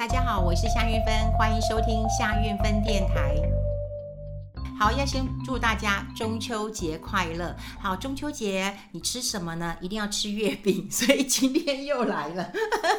[0.00, 3.36] 大家好，我是夏韵芬，欢迎收听夏韵芬电台。
[4.78, 7.54] 好，要先祝大家中秋节快乐。
[7.78, 9.76] 好，中秋节你吃什么呢？
[9.78, 12.50] 一定要吃月饼，所以今天又来了。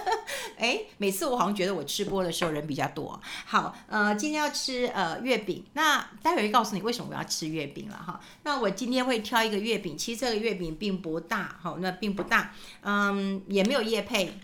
[0.60, 3.20] 哎，每次我好像觉得我吃播的时候人比较多。
[3.46, 8.22] 好，呃，今天要吃呃月饼，那待会会告诉你为什么我要吃月饼了哈。
[8.44, 14.38] 那我今天会挑一个月饼，其实这个月饼并不大，好，那并不大，嗯，也没有叶配。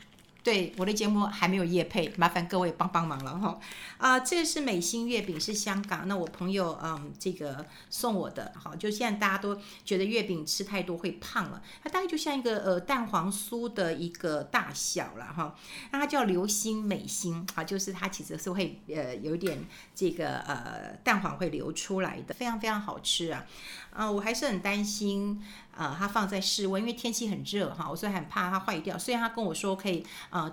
[0.47, 3.59] 对，我的节目还没有业配，麻烦各位帮帮忙了哈。
[3.97, 15.53] 啊、这个是美心月饼，是香港，那我朋友嗯这个送我的，好，就现在大家都觉得月饼吃太多会胖了，它大概就像一个呃蛋黄酥的一个大小了哈。
[15.91, 23.43] 那它叫流心美心啊，就是它其实是会呃有一点这个呃蛋黄会流出来的，非常非常好吃啊。
[23.91, 25.43] 啊、我还是很担心。
[25.79, 28.97] 呃，它放在室温，因为天气很热哈，我所以很怕它坏掉。
[28.97, 30.03] 虽然他跟我说可以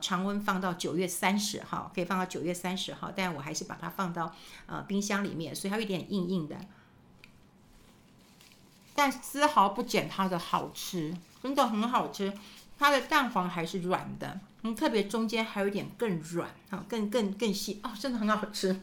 [0.01, 4.35] 常温放到九月三十号，可以放到九月三十号，但我还是把它放到
[4.67, 6.57] 呃冰箱里面，所以它有点硬硬的，
[8.95, 12.33] 但丝毫不减它的好吃，真的很好吃。
[12.77, 18.81] 它的蛋黄还是软的，嗯，特别中间还有一点更软啊，更更更细哦，真的很好吃。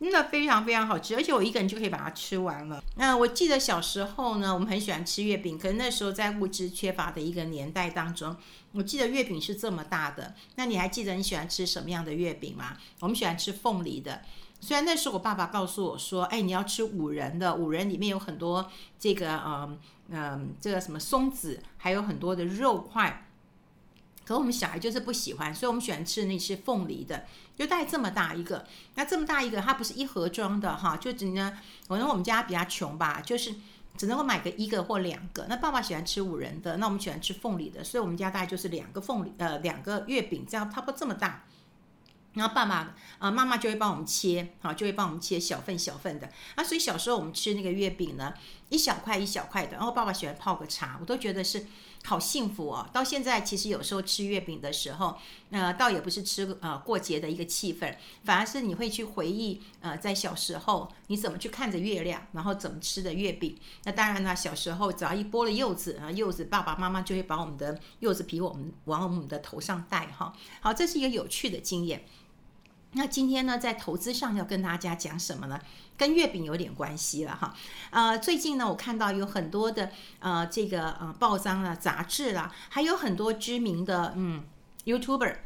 [0.00, 2.82] 真的非常非常好吃，而且我一个人就可以把它吃完了。
[2.96, 8.36] 那我记得小时候呢，我们很喜欢吃月饼，可是那时候在物质缺乏的一个年代当中，
[8.72, 10.34] 我记得月饼是这么大的。
[10.54, 12.76] 那你还记得你喜欢吃什么样的月饼吗？
[13.00, 14.22] 我们喜欢吃凤梨的。
[14.60, 19.78] 虽然那时候我爸爸告诉我说：“哎，你要吃五仁的，五仁里面有很多这个嗯
[20.10, 23.24] 嗯这个什么松子，还有很多的肉块。”
[24.28, 27.24] 可我们小孩就是不喜欢，所以我们喜欢吃那些凤梨的，
[27.56, 28.66] 就带这么大一个。
[28.94, 31.50] 那这么大一个，它不是一盒装的哈，就只能，
[31.88, 33.54] 可能我们家比较穷吧，就是
[33.96, 35.46] 只能够买个一个或两个。
[35.48, 41.44] 那爸爸喜欢吃五仁的，那我们喜欢吃凤梨的，所以我们家大概就是两个凤梨，呃，两个月饼，这样差不多这么大。
[42.34, 46.30] 然后爸爸啊、妈妈就会帮我们切，好，就会帮我们切小份小份的。
[46.54, 48.34] 那，所以小时候我们吃那个月饼呢，
[48.68, 49.72] 一小块一小块的。
[49.72, 51.64] 然后爸爸喜欢泡个茶，我都觉得是。
[52.08, 52.88] 好幸福哦！
[52.90, 55.18] 到现在，其实有时候吃月饼的时候，
[55.50, 63.58] 呃，倒也不是吃呃过节的一个气氛，反而是你会去回忆呃，在小时候你怎么去看着月亮，然后怎么吃的月饼。
[63.84, 70.32] 那当然呢，小时候只要一剥了柚子啊，柚子爸爸妈妈就会把我们的柚子皮我们往我们的头上戴哈。
[70.62, 72.06] 好，这是一个有趣的经验。
[72.92, 75.60] 那今天呢，在投资上要跟大家讲什么呢？
[75.98, 77.54] 跟月饼有点关系了哈。
[77.90, 84.44] 呃，最近呢，我看到有很多的呃这个呃报章啊、杂志啦，还有很多知名的嗯
[84.86, 85.36] YouTuber，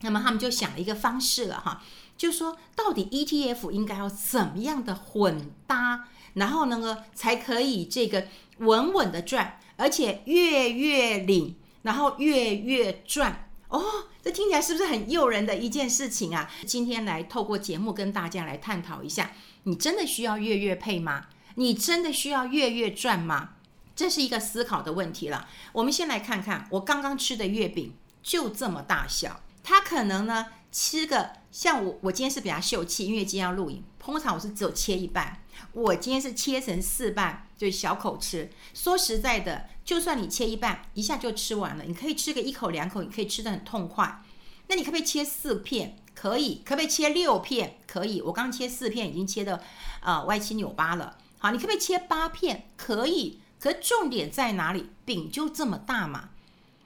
[0.00, 1.82] 那么他们就想了一个方式了哈，
[2.16, 8.26] 就说到底 ETF 应该要怎么样的混搭，然后那个才可以这个
[8.58, 13.47] 稳稳的赚，而且月月领，然后月月赚。
[13.68, 16.50] 哦，这听起来是不是很诱人的一件事情啊？
[16.66, 19.32] 今天来透过节目跟大家来探讨一下，
[19.64, 21.26] 你真的需要月月配吗？
[21.56, 23.50] 你真的需要月月赚吗？
[23.94, 25.48] 这是一个思考的问题了。
[25.72, 35.42] 我们先来看看我刚刚吃的月饼，就这么大小，它可能呢七个像我，我今天是比较秀气，因为今天要录影，通常我是只有切一半，
[35.72, 38.50] 我今天是切成四半，就小口吃。
[38.74, 39.68] 说实在的。
[39.88, 44.22] 就算你切一半，一下就吃完了，你可以吃个一口两口，你可以吃得很痛快。
[44.66, 45.96] 那你可不可以切四片？
[46.14, 46.60] 可以。
[46.62, 47.78] 可不可以切六片？
[47.86, 48.20] 可以。
[48.20, 49.62] 我刚切四片，已经切的
[50.02, 51.16] 呃歪七扭八了。
[51.38, 52.68] 好，你可不可以切八片？
[52.76, 53.40] 可以。
[53.58, 54.90] 可重点在哪里？
[55.06, 56.28] 饼就这么大嘛。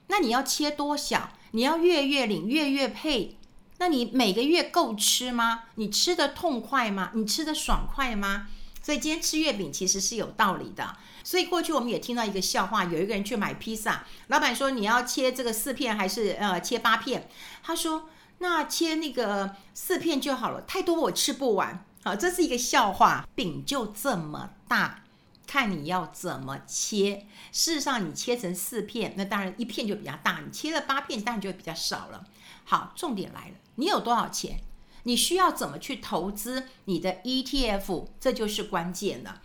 [0.07, 1.31] 那你要切多小？
[1.51, 3.35] 你要月月领，月月配？
[3.83, 5.63] 那你每个月够吃吗？
[5.75, 7.11] 你吃得痛快吗？
[7.15, 8.47] 你吃得爽快吗？
[8.81, 10.95] 所以今天吃月饼其实是有道理的。
[11.21, 17.27] 所以过去我们也听到一个笑话，有一个人去买披萨，老板说，你要切这个四片还是呃切八片？
[17.61, 18.07] 他说
[18.37, 21.83] 那切那个四片就好了，太多我吃不完。
[22.05, 23.27] 好，这是一个笑话。
[23.35, 25.03] 饼就这么大，
[25.45, 27.25] 看你要怎么切。
[27.51, 32.23] 事实上，你切成四片，那当然一片就比较大；你切了八片，当然就会比较少了。
[32.65, 34.59] 好，重点来了，你有多少钱？
[35.03, 38.05] 你需要怎么去投资你的 ETF？
[38.19, 39.41] 这就是关键了。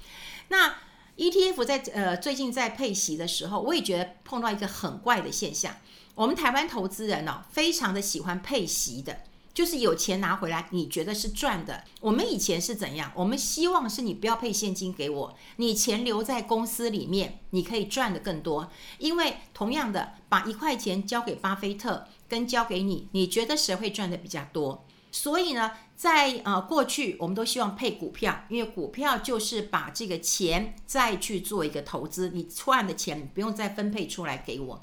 [0.49, 0.77] 那
[1.17, 5.75] ETF 在呃最近在配息的时候，我也觉得碰到一个很怪的现象。
[6.15, 9.23] 我们台湾投资人呢、哦，非常的喜欢配息的，
[9.53, 11.83] 就是有钱拿回来，你觉得是赚的。
[12.01, 13.11] 我们以前是怎样？
[13.17, 18.71] 我们希望是你不要配现金给我，你钱留在公司里面，你可以赚得更多。
[18.99, 24.85] 因为同样的，把一块钱交给巴菲特，跟交给你，你觉得谁会赚得比较多？
[25.11, 34.81] 所以呢，在呃过去，我们都希望配股票，因为股票就是把这个钱再去做一个投资，你出来的钱不用再分配出来给我。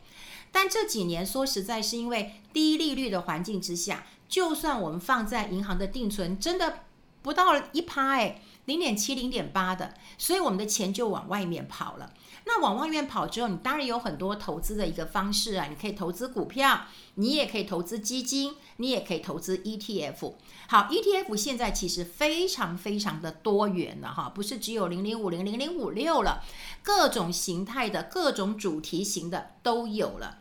[0.51, 6.79] 但这几年说实在，是因为低利率的环境之下，就算我们放在银行的定存，真的
[7.21, 12.13] 不到一趴哎，零点七、零点八的，所以我们的钱就往外面跑了。
[12.47, 16.81] 那往外面跑之后，你当然有很多投资的一个方式啊，你可以投资股票，
[17.15, 20.33] 你也可以投资基金，你也可以投资 ETF。
[20.67, 26.43] 好，ETF 现在其实非常非常的多元了哈，不是只有零零五零、零零五六了，
[26.83, 30.39] 各种形态的、各种主题型的都有了。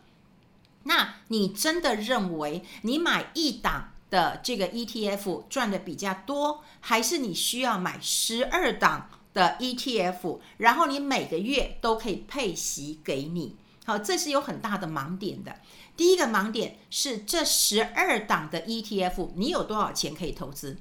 [0.83, 13.57] 那你真的认为你买一档的这个 ETF 赚的比较多，还是你需要买十二档的 ETF，然后你每个月都可以配息给你？
[13.85, 15.57] 好，这是有很大的盲点的。
[15.97, 20.77] 第一个盲点是这十二档的 ETF，你有多少钱可以投资？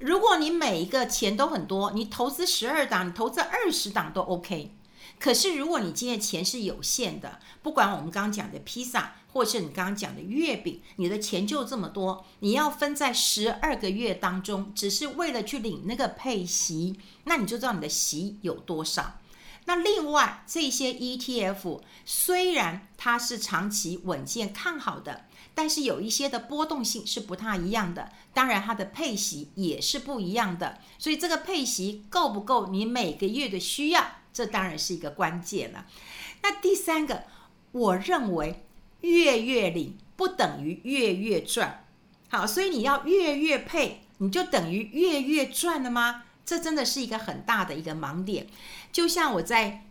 [0.00, 4.74] 如果你每一个钱都很多，你投资十二档，你投资二十档都 OK。
[5.20, 9.14] 可是如果你今天钱是有限的，不管我们刚刚讲的披萨。
[9.34, 19.18] 或是你刚刚讲的月饼，你的钱就这么多，你要分在十二个月当中，只是为了去领那个配息，那你就知道你的息有多少。
[19.64, 30.78] 那另外这些 ETF 虽然它是长期稳健看好的，但是有一些的波动性是不太一样的，当然它的配息也是不一样的。
[30.96, 35.86] 所以这个配息够不够你每个月的需要，这当然是一个关键了。
[36.44, 37.24] 那第三个，
[37.72, 38.64] 我认为。
[39.04, 41.84] 月月领不等于月月赚，
[42.30, 46.24] 好，所以你要月月配，你就等于月月赚了吗？
[46.44, 48.46] 这真的是一个很大的一个盲点。
[48.92, 49.84] 就像我在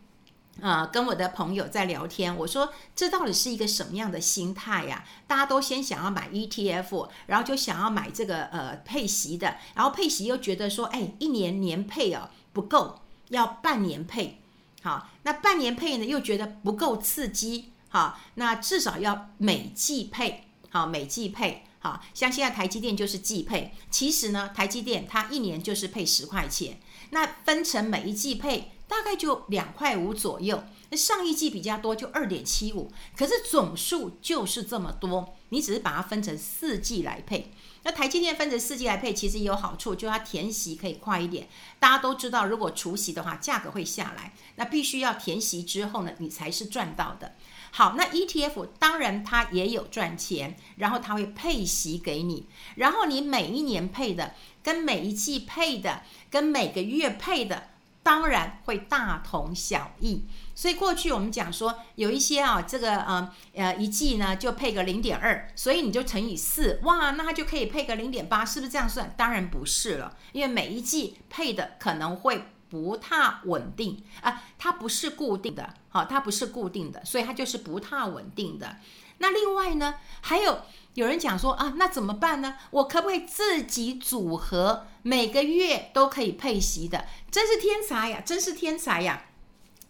[0.62, 5.04] 呃跟我的朋友在聊天，我说这到底是一个什么样的心态呀？
[5.28, 14.40] 大家都先想要买 ETF，然后就想要买这个呃配息的，然后配息又觉得说，哎，一年年配哦不够，要半年配，
[14.82, 17.70] 好，那半年配呢又觉得不够刺激。
[17.94, 26.80] 好，那至少要每季配，好，每季配，好，像现在台积电就是季配，其实呢，台积电它一年就是配十块钱，
[27.12, 37.52] 那分成每一季配大概就两块五左右，那上一季比较多就二点七五，可是总数就是这么多，你只是把它分成四季来配。
[37.84, 41.48] 那台积电分成四季来配，其实也有好处，就它填息可以快一点。
[41.80, 47.36] 大家都知道，如果除息的话，价格会下来，那必须要填息之后呢，你才是赚到的。
[47.76, 57.70] 好，那 ETF 当然它也有赚钱，然后它会配息给你，然后你每一年配的跟每一季配的跟每个月配的，
[58.04, 60.28] 当然会大同小异。
[60.54, 69.12] 所以过去我们讲说有一些啊，这个呃呃一季呢就配个零点二，所以你就乘以四，哇，那它就可以配个零点八，是不是这样算？
[69.18, 72.46] 当然不是了，因为每一季配的可能会。
[72.74, 78.78] 不太稳定啊，它不是固定的，好，它不是固定的，所以它就是不太稳定的。
[79.20, 80.62] 那另外呢，还有
[80.96, 82.56] 有人讲说啊，那怎么办呢？
[82.72, 87.06] 我可不可以自己组合，每个月都可以配息的？
[87.30, 89.26] 真是天才呀，真是天才呀！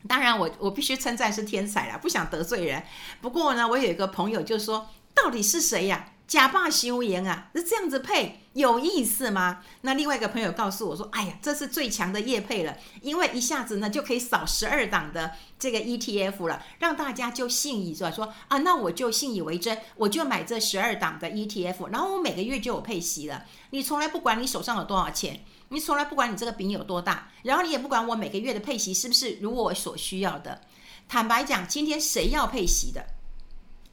[0.06, 2.84] 当然我，我必须称赞是天才了，不想得罪人。
[3.22, 6.10] 不过呢，我有一个朋友就说，到底是谁呀？
[6.34, 9.64] 假霸休言啊，是这样子配有意思吗？
[9.82, 23.46] 那另外一个朋友告诉我说：“哎呀，这是最强的业配了，因为一下子呢就可以扫十二档的这个 ETF 了，让大家就信以说说啊，那我就信以为真，我就买这十二档的 ETF，然后我每个月就有配息了。
[23.70, 30.62] 你从来不管你手上有多少钱，你从来不管你这个饼有多大，然后你也不管我每个月的配息是不是如我所需要的。
[31.08, 33.06] 坦白讲，今天谁要配息的？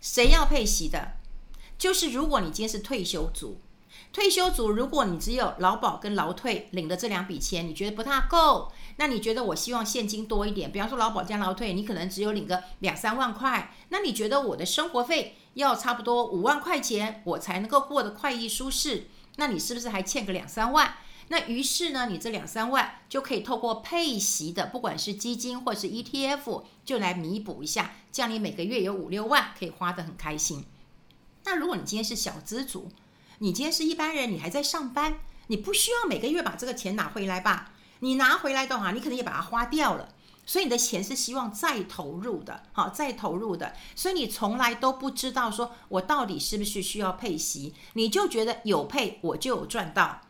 [0.01, 1.17] 谁要配息的？”
[1.81, 3.59] 就是如果你今天是退休族，
[4.13, 19.07] 退休族，如果你只有劳保跟劳退领的这两笔钱，你觉得不太够，那你觉得我希望现金多一点，比方说劳保加劳退，你可能只有领个两三万块，那你觉得我的生活费要差不多五万块钱，我才能够过得快意舒适，
[19.37, 20.97] 那你是不是还欠个两三万？
[21.29, 30.67] 那于是呢，你这两三万就可以透过配息的，不管是基金或是 ETF，就来弥补一下，这样你每个月有五六万可以花得很开心。
[31.45, 32.91] 那如果你今天是小资族，
[33.39, 37.73] 你今天是一般人，你还在上班，你不需要每个月把这个钱拿回来吧？
[38.01, 40.09] 你拿回来的话，你可能也把它花掉了，
[40.47, 50.23] 所以你的钱是希望再投入的，好，再投入的，所以你从来都不知道说我到底是不是需要配息，你就觉得有配我就有赚到。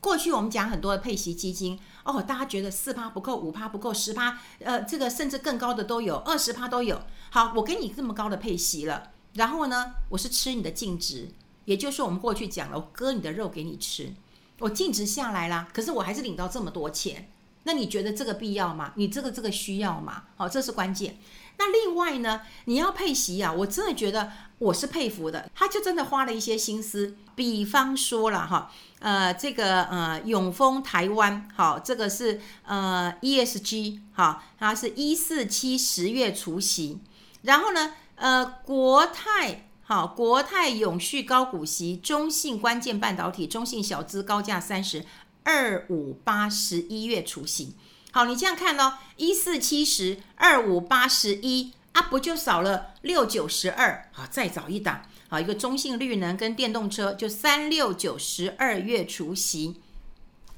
[0.00, 7.02] 过去我们讲很多的配息基金，哦，大家觉得四趴不够，五趴不够，十趴，呃，这个甚至更高的都有，二十趴都有。
[7.30, 9.10] 好，我给你这么高的配息了。
[9.36, 11.28] 然后呢，我是吃你的净值，
[11.64, 14.12] 也就是我们过去讲了，我割你的肉给你吃。
[14.58, 17.30] 我净值下来啦，可是我还是领到这么多钱，
[17.64, 18.92] 那你觉得这个必要吗？
[18.96, 20.24] 你这个这个需要吗？
[20.36, 21.18] 好，这是关键。
[21.58, 27.16] 那另外呢，你要配息啊，我真的觉得我是佩服的，他就真的花了一些心思。
[27.34, 36.98] 比方说了哈，呃，这个呃永丰台湾，好，这个是呃 ESG，好，它是一四七十月除息，
[37.42, 45.04] 然后呢，呃国泰，好，国泰永续高股息，中信关键半导体，中信小资高价三十
[45.44, 47.76] 二五八十一月除息。
[48.10, 54.08] 好，你这样看咯，一四七十二五八十一啊，不就少了六九十二？
[54.12, 59.80] 好，再找一档，好，一个中信绿能跟电动车就三六九十二月除息，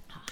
[0.07, 0.23] 好，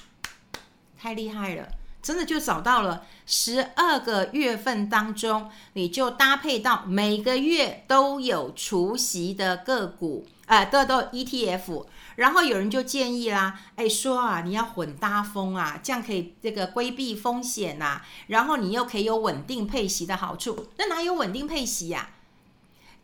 [0.96, 1.68] 太厉害了，
[2.06, 11.86] 真的就找到了十二个月份当中，你就搭配到每个月都有除息的个股，啊、呃，都都 ETF。
[12.14, 20.68] 然后有人就建议啦，哎，说啊，你要混搭风啊，这样可以这个规避风险呐、啊，然后你又可以有稳定配息的好处。
[20.78, 22.14] 那哪有稳定配息呀、啊？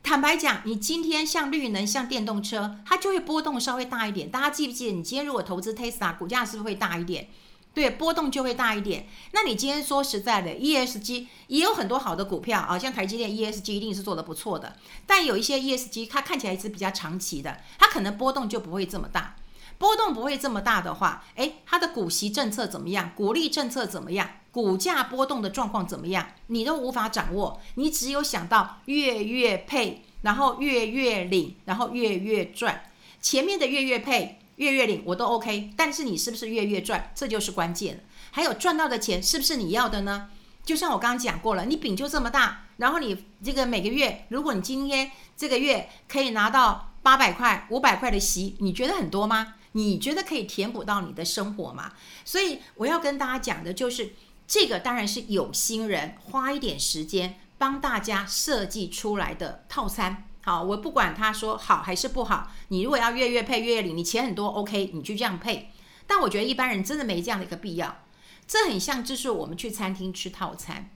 [0.05, 4.31] 坦白讲，你今天像绿能、像电动车，它就会波动稍微大一点。
[4.31, 7.27] 大家记不记得，你今天如果投资 Tesla，股价是不是会大一点？
[7.75, 9.07] 对，波动就会大一点。
[9.33, 14.77] 那你今天说实在的，ESG 也有很多好的股票啊，像台积电 ESG 一定是做得不错的。
[15.07, 19.37] 但有一些 ESG 它看起来是比较长期的，它可能波动就不会这么大。
[19.79, 23.11] 波动不会这么大的话，诶，它的股息政策怎么样？
[23.17, 24.29] 股利政策怎么样？
[24.51, 26.29] 股价波动的状况怎么样？
[26.49, 27.59] 你都无法掌握。
[27.77, 32.85] 你只有想到月月配，然后月月领，然后月月赚。
[33.23, 34.39] 前面的月月配。
[34.63, 38.05] 月月领我都 OK，但是你是不是月月赚，这就是关键。
[38.31, 40.31] 还有赚到的钱是不是你要的呢？
[40.65, 49.55] 就像我刚刚讲过了，你饼就这么大，然后你这个每个月，如果你今天这个月可以拿到八百块、五百块的息，你觉得很多吗？
[49.73, 51.93] 你觉得可以填补到你的生活吗？
[52.25, 54.15] 所以我要跟大家讲的就是，
[54.47, 60.29] 这个当然是有心人花一点时间帮大家设计出来的套餐。
[60.45, 65.71] 好，我不管他说好还是不好，你如果要月月配月月领，你钱很多，OK，你就这样配。
[66.07, 68.03] 但我觉得一般人真的没这样的一个必要。
[68.47, 70.91] 这很像就是我们去餐厅吃套餐，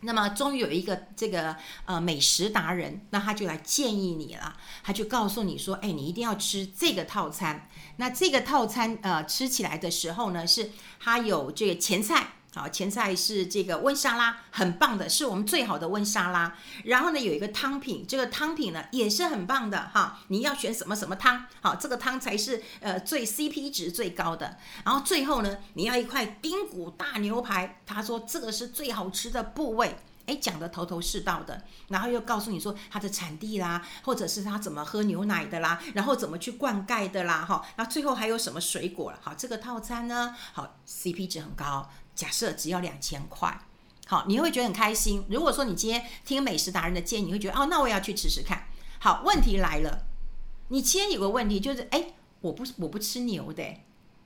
[0.00, 1.56] 那么终于有一个这个
[1.86, 7.68] 呃美食达人，那他就来建议你了，他就告诉你说，哎，你一定要吃这个套餐。
[7.96, 10.70] 那这个套餐呃吃起来的时候呢，是
[11.00, 12.34] 它有这个前菜。
[12.54, 16.56] 好，前菜是这个温沙拉，很棒的，是我们最好的温沙拉。
[16.84, 20.20] 然后呢，有一个汤品，这个汤品呢也是很棒的哈。
[20.28, 21.44] 你要选什么什么汤？
[21.60, 24.56] 好，这个汤才是呃最 CP 值最高的。
[24.82, 31.62] 然后最后呢，你要一块丁骨大牛排，他说这个是最好吃的部位，哎，讲得头头是道的。
[31.88, 37.62] 然后又告诉你说它的产地啦，或者是它怎么喝牛奶的啦，然后怎么去灌溉的啦，哈。
[37.76, 39.18] 那最后还有什么水果了？
[39.22, 41.88] 好，这个套餐呢，好 CP 值很高。
[42.18, 43.60] 假设只要两千块，
[44.08, 45.24] 好，你会觉得很开心。
[45.30, 48.66] 如果说你今天听美食达人的建议，你会觉得哦，那我也要去吃吃看。
[48.98, 50.04] 好，问题来了，
[50.70, 53.62] 你今天有个问题就是，哎，我不我不吃牛的，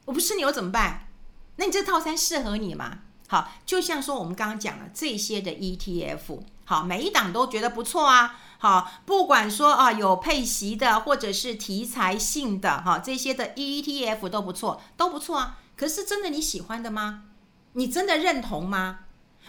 [0.07, 1.09] 我不吃牛怎么办？
[1.57, 3.01] 那你这套餐适合你吗？
[3.29, 8.41] 好，就像说我们刚刚讲了这些的 ETF，好，每一档都觉得不错啊。
[8.57, 15.59] 好，不管说啊有配息的，或者是题材性的，哈，这些的 ETF 都不错，都不错啊。
[15.77, 17.25] 可是真的你喜欢的吗？
[17.75, 19.01] 你真的认同吗？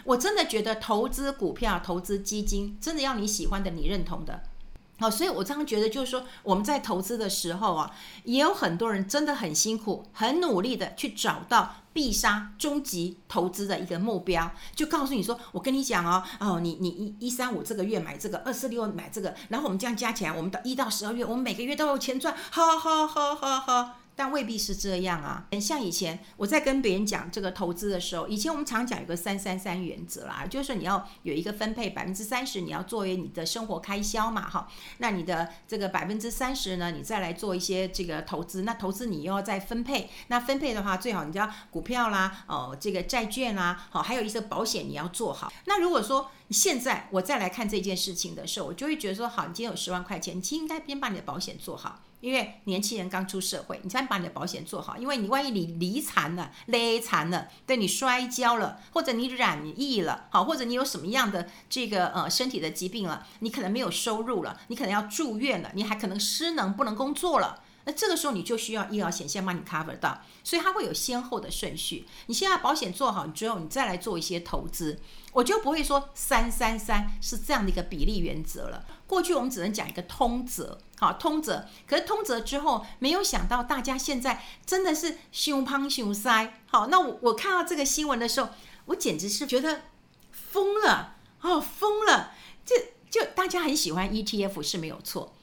[0.04, 4.42] 我真的觉得投资股票、投资基金，真的要你喜欢的、你认同的。
[4.98, 7.90] 好，所以我常常觉得，就是说我们在投资的时候啊，
[8.24, 23.96] 也有很多人真的很辛苦、很努力的去找到必杀、终极投资的一个目标，就告诉你说：“我跟你讲哦，哦，你你一一三五这个月买这个，二四六买这个，然后我们这样加起来，我们到一到十二月，我们每个月都有钱赚。”哈哈哈哈哈。
[24.16, 25.46] 但未必是这样啊！
[25.60, 34.68] 像以前我在跟别人讲这个投资的时候，以前我们常讲有个三三三原则啦，就是说你要有一个分配百分之三十，你要作为你的生活开销嘛，哈。
[34.98, 38.62] 那你的这个百分之三十呢，你再来做一些这个投资。
[38.62, 45.52] 那投资你又要再分配，那分配的话，最好你要股票啦，哦，这个债券啦，好，还有一些保险你要做好。
[45.64, 52.00] 那如果说现在我再来看这件事情的时候，我就会觉得说，好，你今天有十万块钱，你其实应该先把你的保险做好。
[52.24, 54.96] 因为年轻人刚出社会，你先把你的保险做好。
[54.96, 72.06] 因为你万一你离残了、勒残了，对你摔跤了，或者你染疫了，好，或者你有什么样的这个呃身体的疾病了，你可能没有收入了，你可能要住院了，你还可能失能不能工作了那这个时候你就需要医疗险先帮你 cover 到，所以它会有先后的顺序。
[72.28, 74.98] 你现在保险做好之后，你再来做一些投资，
[75.34, 78.86] 我就不会说三三三是这样的一个比例原则了。
[79.06, 81.66] 过去我们只能讲一个通则，好通则。
[81.86, 86.60] 可是通则之后，没有想到大家现在真的是胸胖胸塞。
[86.66, 88.48] 好，那我我看到这个新闻的时候，
[88.86, 89.82] 我简直是觉得
[90.32, 92.32] 疯了哦，疯了！
[92.64, 92.74] 这
[93.10, 95.34] 就，大家很喜欢 ETF 是没有错。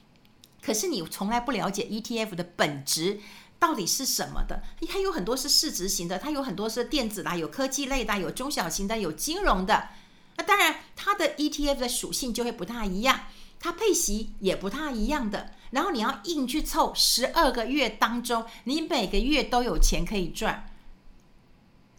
[0.62, 3.20] 可是你从来不了解 ETF 的本质
[3.58, 4.62] 到底是什么的？
[4.90, 9.90] 它有很多是市值型的，它有很多是电子啦，有科技类的，有中小型的，有金融的。
[10.38, 13.22] 那当然，它的 ETF 的属性就会不太一样，
[13.62, 15.54] 它配息也不太一样的。
[15.70, 20.70] 然后你要硬去凑十二个月当中，你每个月都有钱可以赚，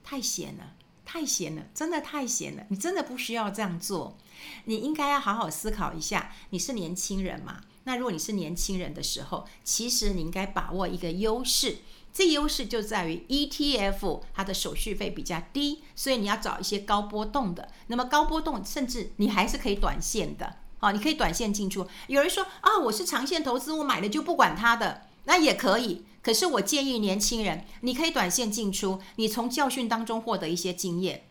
[0.04, 0.74] 太闲了，
[1.06, 2.66] 太闲了，真的太闲了。
[2.68, 4.18] 你真的不需要这样做，
[4.66, 6.32] 你应该要好好思考一下。
[6.50, 7.62] 你是年轻人嘛？
[7.84, 11.78] 那如果你是年轻人的时候，其实你应该把握一个优势，
[12.12, 17.70] 这优势就在于 ETF 它的手续费比较低，所以你要找一些高波动的。
[17.86, 21.86] 那么高波动，甚至你还是可以短线的，啊，你可以短线进出。
[22.08, 26.04] 有人说啊，我是长线投资，我买了就不管它的，那也可以。
[26.20, 31.24] 可是我建议年轻人，你可以短线进出，你从教训当中获得一些经验，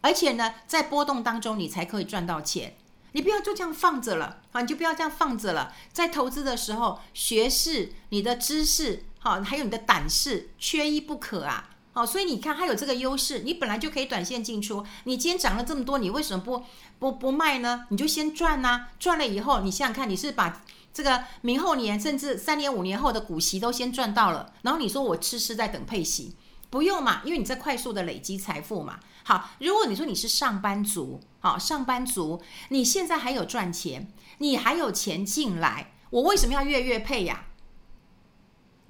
[0.00, 2.74] 而且呢，在波动当中你才可以赚到钱。
[3.12, 4.62] 你不要就这样放着了啊！
[4.62, 5.72] 你就不要这样放着了。
[5.92, 11.73] 在投资的时候，学识、你的知识，好，还有你的胆识，缺一不可啊！
[11.94, 14.84] 好，所以你看，它有这个优势，你本来就可以短线进出。
[15.04, 16.62] 你今天涨了这么多，你为什么不
[16.98, 17.86] 不不卖呢？
[17.90, 18.88] 你就先赚呐！
[18.98, 26.34] 赚了以后，你想想看，你是把这个明后年甚至三年、五年后的股息都先赚到了，然后你说我痴痴在等配息，
[26.68, 28.98] 不用嘛，因为你在快速的累积财富嘛。
[29.22, 37.46] 好，如果你说你是上班族，好，上班族，你现在还有赚钱，你还有钱进来，我为什么要月月配呀？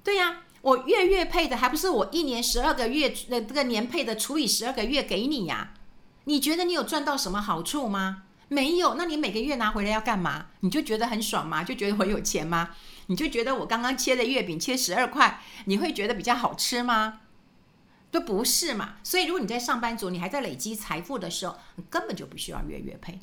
[0.03, 5.73] 对呀，我月月配的，还不是我一年十二个月那这个年配的除以十二个月给你呀？
[6.23, 8.23] 你觉得你有赚到什么好处吗？
[8.47, 10.47] 没有，那你每个月拿回来要干嘛？
[10.61, 11.63] 你就觉得很爽吗？
[11.63, 12.71] 就觉得我有钱吗？
[13.05, 17.19] 你就觉得我刚刚切的月饼切十二块，你会觉得比较好吃吗？
[18.09, 23.19] 都不是嘛，所以如果你在上班族，你还在累积财富的时候，你根本就不需要月月配，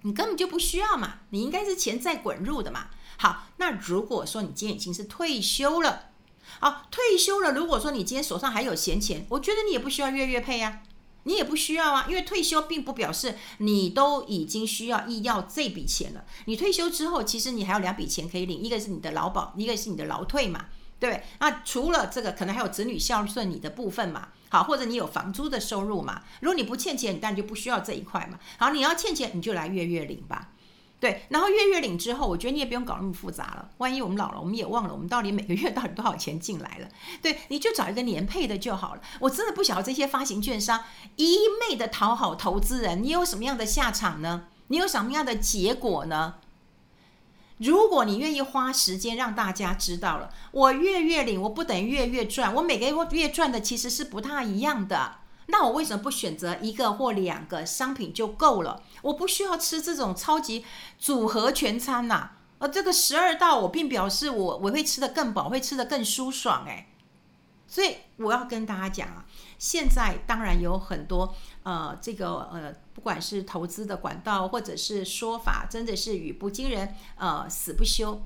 [0.00, 2.86] 你根本就不需要嘛，你应该是钱在滚入的嘛。
[3.18, 6.12] 好，那如果说你今天已经是退休了，
[6.60, 10.82] 好，退休了，如果说你今天手上还有闲钱，我觉得你也不需要月月配呀，
[11.24, 16.24] 你也不需要啊，因为退休并不表示你都已经需要医药这笔钱了。
[16.46, 20.66] 你退休之后，其实你还有两笔钱可以领，一个是你的劳保，一个是你的劳退嘛。
[20.98, 26.22] 对，那除了这个，可能还有子女孝顺你的部分嘛，好，或者你有房租的收入嘛。
[26.40, 28.40] 如果你不欠钱，你当然就不需要这一块嘛。
[28.58, 30.48] 好，你要欠钱，你就来月月领吧。
[31.00, 33.70] 对，然后月月领之后，我觉得你也不用搞那么复杂了。
[33.78, 36.88] 万一我们老了，我们也忘了我们到底每个月到底多少钱进来了。
[37.22, 39.00] 对，你就找一个年配的就好了。
[39.20, 40.82] 我真的不晓得这些发行券商
[41.14, 44.46] 一昧的讨好投资人，你有什么样的下场呢？
[44.66, 46.34] 你有什么样的结果呢？
[47.58, 55.18] 如果你愿意花时间让大家知道了，我月月领，我不等于月月赚，我每个月月赚的其实是不太一样的。
[55.48, 58.82] 那我为什么不选择一个或两个商品就够了？
[59.02, 60.64] 我不需要吃这种超级
[60.98, 62.36] 组合全餐呐、啊。
[62.60, 66.86] 而这个十二道，我并表示我我会吃得更饱，会吃得更舒爽诶。
[67.66, 69.26] 所以我要跟大家讲啊，
[69.58, 71.34] 现在当然有很多
[71.64, 72.74] 呃，这个呃。
[72.98, 78.20] 不管是投资的管道，或者是说法，真的是语不惊人，呃，死不休。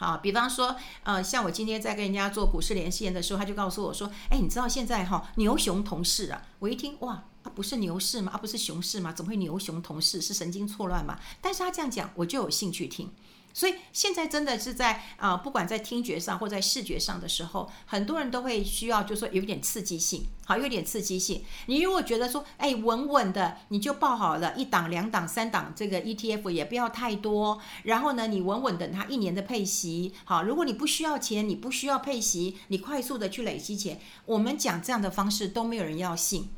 [0.00, 8.30] 好，比方说，呃，像我今天在跟人家做股市连线的时候，他就告诉我说：“哎，你知道现在哈牛熊同市啊？”我一听，哇，啊不是牛市吗？
[8.32, 9.12] 啊不是熊市吗？
[9.12, 10.20] 怎么会牛熊同市？
[10.20, 11.18] 是神经错乱吗？
[11.42, 13.12] 但是他这样讲，我就有兴趣听。
[13.58, 21.42] 所以现在真的是在啊、不管在听觉上或在视觉上的时候，很多人都会需要，就是说有点刺激性，好，有点刺激性。
[21.66, 27.60] 你如果觉得说，哎，稳稳的，你就报好了，一档、两档、三档，这个 ETF 也不要太多。
[27.82, 30.44] 然后呢，你稳稳等它一年的配息，好。
[30.44, 36.48] 如果你不需要钱，你不需要配息，你快速的去累积钱，我们讲这样的方式都没有人要信。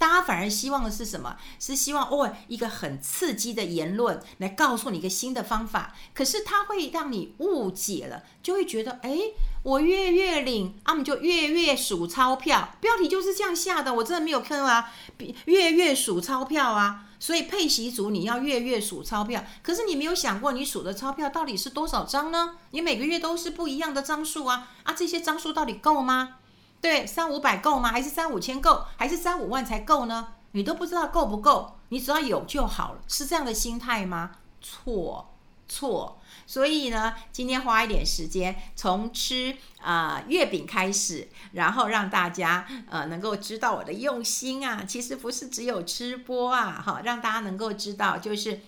[0.00, 1.36] 大家反而希望的是什么？
[1.58, 5.94] 是希望哦，一个很刺激的言论来告诉你一个新的方法。
[6.14, 9.18] 可是它会让你误解了，就会觉得，哎，
[9.62, 12.76] 我月月领，啊，我们就月月数钞票。
[12.80, 14.90] 标题就是这样下的，我真的没有坑啊，
[15.44, 17.04] 月月数钞票啊。
[17.18, 22.56] 所以配习组你要月月数钞票，可是你没有想过，你数的钞票到底是多少张呢？
[22.70, 26.36] 你每个月都是不一样的张数啊，啊，这些张数到底够吗？
[26.80, 27.90] 对，三五百够吗？
[27.90, 28.84] 还是三五千够？
[28.96, 30.34] 还是三五万才够呢？
[30.52, 34.32] 你都不知道够不够，你只要有就好了，是这样的心态吗？
[34.62, 35.34] 错，
[35.68, 36.20] 错。
[36.46, 48.60] 所以呢，今天花一点时间，从吃啊、月饼开始，然后让大家呃能够知道我的用心啊，其实不是只有吃播啊，哈，让大家能够知道就是。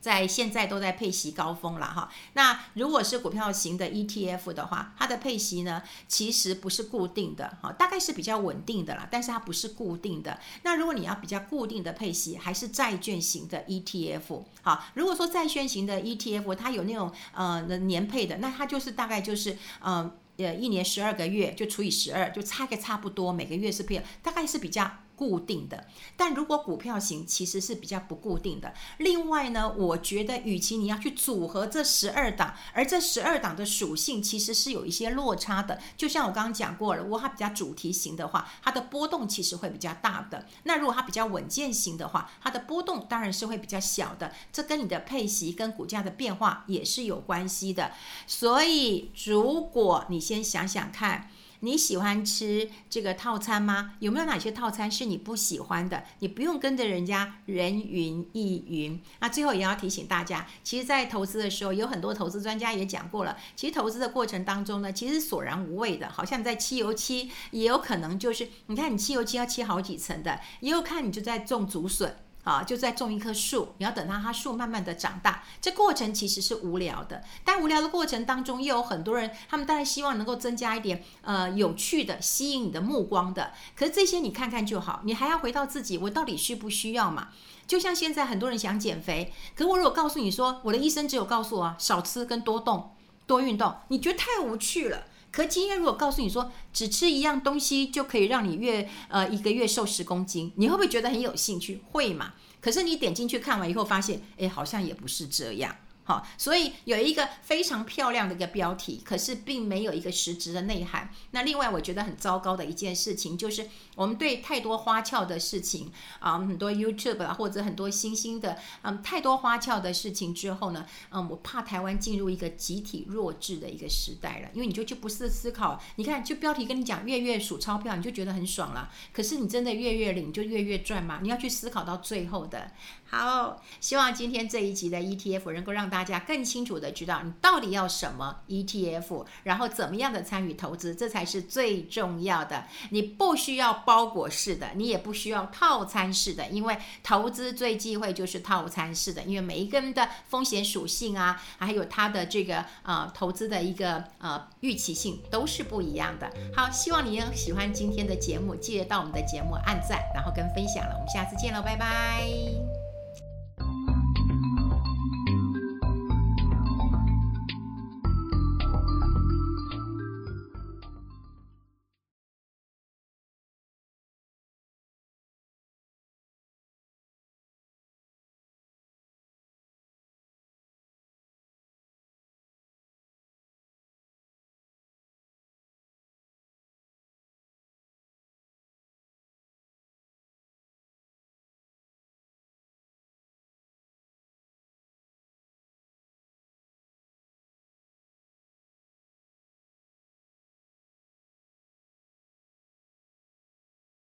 [0.00, 10.38] 在现在都在配息高峰了哈，那如果是股票型的 ETF 的话，它的配息呢其实不是固定的哈，大概是比较稳定的啦，但是它不是固定的。
[10.62, 14.86] 那如果你要比较固定的配息，还是债券型的 ETF 好。
[14.94, 24.90] 如果说债券型的 ETF 它有那种呃年配的，那它就是大概就是呃呃一年十二个月就除以十二，就差个差不多，每个月是配，大概是比较。
[25.20, 28.72] 固定的，但如果股票型其实是比较不固定的。
[28.96, 35.78] 另外呢，我觉得与其你要去组合这十二档，而这十二档的属性其实是有一些落差的。
[35.94, 40.46] 就像我刚刚讲过了，如果它比较主题型的话，它的波动其实会比较大的。
[40.62, 44.32] 那如果它比较稳健型的话，它的波动当然是会比较小的。
[44.50, 47.92] 这跟你的配息跟股价的变化也是有关系的。
[48.26, 51.30] 所以，如果你先想想看。
[51.60, 53.94] 你喜欢吃这个套餐吗？
[54.00, 56.04] 有没有哪些套餐是你不喜欢的？
[56.20, 59.00] 你不用跟着人家人云亦云。
[59.20, 63.36] 那最后也要提醒大家，其实，在投资的时候，有很多投资专家也讲过了。
[63.54, 66.08] 其实投资的过程当中呢，其实索然无味的。
[66.10, 72.16] 好像你在漆油漆，也有可能就是，你看你漆油漆要漆好几层的，也有看你就在种竹笋。
[72.42, 77.22] 啊，就在种一棵树，你要等到，它树慢慢的长大，这过程其实是无聊的。
[77.44, 83.52] 但无聊的过程当中，又有很多人，他们当然希望能够增加一点呃有趣的、吸引你的目光的。
[83.76, 87.28] 可是这些你看看就好，你还要回到自己，我到底需不需要嘛？
[87.66, 95.04] 就像现在很多人想减肥，可我如果告诉你说，我的医生只有告诉我少吃跟多动、多运动，你觉得太无趣了。
[95.32, 101.80] 可今天如果告诉你说，只吃一样东西就可以让你月呃一个月瘦十公斤，你会不会觉得很有兴趣？
[101.90, 102.34] 会嘛？
[102.60, 105.74] 可是你点进去看完以后，发现，哎，好像也不是这样。
[106.04, 111.10] 好，所以有一个非常漂亮的一个标题，可是并没有一个实质的内涵。
[111.30, 128.90] 那另外我觉得很糟糕的一件事情，就是我们对太多花俏的事情啊，很多 YouTube 啊或者很多新兴的，嗯，太多花俏的事情之后呢，嗯，我怕台湾进入一个集体弱智的一个时代了，因为你就就不是思考，你看就标题跟你讲月月数钞票，你就觉得很爽了。
[129.12, 131.20] 可是你真的月月领就月月赚吗？
[131.22, 132.72] 你要去思考到最后的。
[133.10, 142.64] 好，希望今天这一集的 ETF 能够让大家更清楚的知道你到底要什么 ETF，然后怎么样的参与投资，这才是最重要的。
[142.90, 156.30] 你不需要包裹式的，你也不需要套餐式的，因为投资最忌讳就是套餐式的，因为每一个人的风险属性啊，还有他的这个呃投资的一个呃预期性都是不一样的。
[156.54, 160.94] 好，希望你也喜欢今天的节目，记得到我们的节目按赞，然后跟分享了。
[160.94, 162.79] 我们下次见了，拜拜。